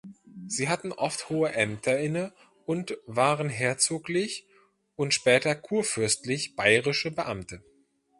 [0.47, 2.33] Sie hatten oft hohe Ämter inne
[2.65, 4.47] und waren herzoglich
[4.95, 7.61] und später kurfürstlich bayerische Beamte.